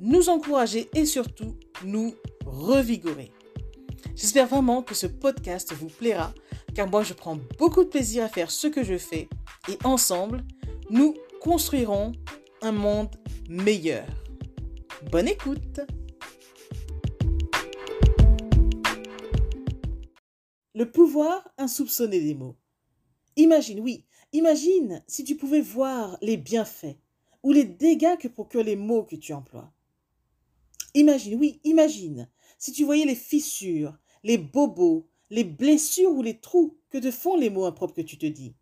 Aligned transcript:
nous 0.00 0.28
encourager 0.28 0.88
et 0.94 1.06
surtout 1.06 1.56
nous 1.84 2.14
revigorer. 2.44 3.32
J'espère 4.14 4.46
vraiment 4.46 4.82
que 4.82 4.94
ce 4.94 5.06
podcast 5.06 5.72
vous 5.72 5.88
plaira 5.88 6.32
car 6.74 6.88
moi 6.88 7.02
je 7.02 7.14
prends 7.14 7.38
beaucoup 7.58 7.84
de 7.84 7.88
plaisir 7.88 8.24
à 8.24 8.28
faire 8.28 8.50
ce 8.50 8.66
que 8.66 8.84
je 8.84 8.98
fais 8.98 9.28
et 9.68 9.78
ensemble, 9.84 10.44
nous 10.90 11.14
construirons 11.40 12.12
un 12.62 12.72
monde 12.72 13.14
meilleur. 13.48 14.06
Bonne 15.10 15.28
écoute 15.28 15.80
Le 20.74 20.90
pouvoir 20.90 21.48
insoupçonné 21.56 22.20
des 22.20 22.34
mots. 22.34 22.56
Imagine, 23.36 23.80
oui, 23.80 24.04
imagine 24.32 25.02
si 25.06 25.24
tu 25.24 25.36
pouvais 25.36 25.62
voir 25.62 26.18
les 26.20 26.36
bienfaits 26.36 26.98
ou 27.42 27.52
les 27.52 27.64
dégâts 27.64 28.18
que 28.18 28.28
procurent 28.28 28.64
les 28.64 28.76
mots 28.76 29.04
que 29.04 29.16
tu 29.16 29.32
emploies. 29.32 29.72
Imagine, 30.96 31.38
oui, 31.38 31.60
imagine 31.62 32.26
si 32.58 32.72
tu 32.72 32.84
voyais 32.84 33.04
les 33.04 33.14
fissures, 33.14 33.98
les 34.24 34.38
bobos, 34.38 35.06
les 35.28 35.44
blessures 35.44 36.10
ou 36.10 36.22
les 36.22 36.40
trous 36.40 36.78
que 36.88 36.96
te 36.96 37.10
font 37.10 37.36
les 37.36 37.50
mots 37.50 37.66
impropres 37.66 37.94
que 37.94 38.00
tu 38.00 38.16
te 38.16 38.24
dis? 38.24 38.54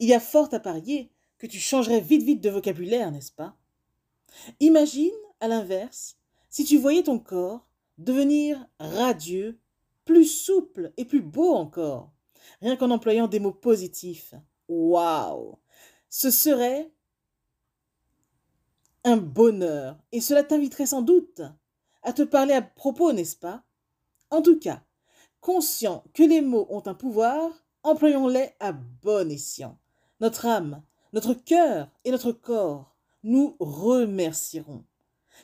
Il 0.00 0.08
y 0.08 0.14
a 0.14 0.20
fort 0.20 0.48
à 0.52 0.60
parier 0.60 1.10
que 1.36 1.46
tu 1.46 1.58
changerais 1.58 2.00
vite 2.00 2.22
vite 2.22 2.40
de 2.40 2.48
vocabulaire, 2.48 3.12
n'est-ce 3.12 3.32
pas? 3.32 3.54
Imagine, 4.60 5.12
à 5.40 5.48
l'inverse, 5.48 6.16
si 6.48 6.64
tu 6.64 6.78
voyais 6.78 7.02
ton 7.02 7.18
corps 7.18 7.68
devenir 7.98 8.66
radieux 8.78 9.60
plus 10.06 10.24
souple 10.24 10.94
et 10.96 11.04
plus 11.04 11.20
beau 11.20 11.52
encore, 11.52 12.12
rien 12.62 12.76
qu'en 12.76 12.90
employant 12.90 13.28
des 13.28 13.40
mots 13.40 13.52
positifs. 13.52 14.34
Waouh 14.68 15.58
Ce 16.08 16.30
serait 16.30 16.90
un 19.04 19.16
bonheur, 19.16 19.98
et 20.12 20.20
cela 20.20 20.42
t'inviterait 20.42 20.86
sans 20.86 21.02
doute 21.02 21.42
à 22.02 22.12
te 22.12 22.22
parler 22.22 22.54
à 22.54 22.62
propos, 22.62 23.12
n'est-ce 23.12 23.36
pas? 23.36 23.62
En 24.30 24.42
tout 24.42 24.58
cas, 24.58 24.82
conscient 25.40 26.04
que 26.14 26.22
les 26.22 26.40
mots 26.40 26.66
ont 26.70 26.82
un 26.86 26.94
pouvoir, 26.94 27.50
employons-les 27.82 28.50
à 28.60 28.72
bon 28.72 29.30
escient. 29.30 29.78
Notre 30.20 30.46
âme, 30.46 30.82
notre 31.12 31.34
cœur 31.34 31.90
et 32.04 32.10
notre 32.10 32.32
corps 32.32 32.96
nous 33.22 33.56
remercieront, 33.60 34.84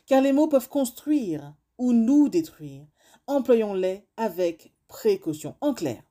car 0.07 0.21
les 0.21 0.33
mots 0.33 0.49
peuvent 0.49 0.69
construire 0.69 1.55
ou 1.79 1.93
nous 1.93 2.29
détruire, 2.29 2.87
employons-les 3.27 4.07
avec 4.17 4.75
précaution. 4.89 5.55
En 5.61 5.75
clair, 5.75 6.03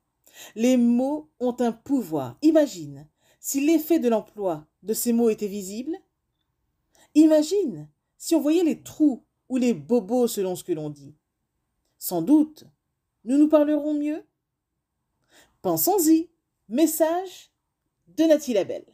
les 0.54 0.76
mots 0.76 1.30
ont 1.40 1.56
un 1.60 1.72
pouvoir. 1.72 2.38
Imagine 2.42 3.06
si 3.40 3.64
l'effet 3.64 3.98
de 3.98 4.08
l'emploi 4.08 4.66
de 4.82 4.94
ces 4.94 5.12
mots 5.12 5.30
était 5.30 5.46
visible. 5.46 5.96
Imagine 7.14 7.88
si 8.16 8.34
on 8.34 8.40
voyait 8.40 8.62
les 8.62 8.82
trous 8.82 9.24
ou 9.48 9.56
les 9.56 9.74
bobos 9.74 10.28
selon 10.28 10.54
ce 10.54 10.62
que 10.62 10.72
l'on 10.72 10.90
dit. 10.90 11.14
Sans 11.98 12.22
doute, 12.22 12.64
nous 13.24 13.36
nous 13.36 13.48
parlerons 13.48 13.94
mieux. 13.94 14.22
Pensons-y. 15.62 16.30
Message 16.68 17.50
de 18.16 18.24
Nathalie 18.24 18.54
Labelle. 18.54 18.86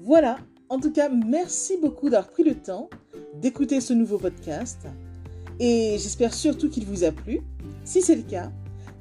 Voilà, 0.00 0.38
en 0.70 0.80
tout 0.80 0.90
cas, 0.90 1.10
merci 1.10 1.76
beaucoup 1.76 2.08
d'avoir 2.08 2.30
pris 2.30 2.44
le 2.44 2.54
temps 2.54 2.88
d'écouter 3.34 3.80
ce 3.80 3.92
nouveau 3.92 4.18
podcast 4.18 4.86
et 5.60 5.96
j'espère 5.98 6.32
surtout 6.32 6.70
qu'il 6.70 6.86
vous 6.86 7.04
a 7.04 7.12
plu. 7.12 7.40
Si 7.84 8.00
c'est 8.00 8.16
le 8.16 8.22
cas, 8.22 8.50